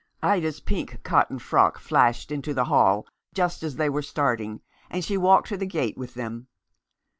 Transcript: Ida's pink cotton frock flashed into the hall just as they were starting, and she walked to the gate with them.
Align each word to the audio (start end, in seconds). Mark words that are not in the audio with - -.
Ida's 0.23 0.59
pink 0.59 1.03
cotton 1.03 1.37
frock 1.37 1.77
flashed 1.77 2.31
into 2.31 2.55
the 2.55 2.65
hall 2.65 3.05
just 3.35 3.61
as 3.61 3.75
they 3.75 3.87
were 3.87 4.01
starting, 4.01 4.61
and 4.89 5.05
she 5.05 5.15
walked 5.15 5.49
to 5.49 5.57
the 5.57 5.67
gate 5.67 5.95
with 5.95 6.15
them. 6.15 6.47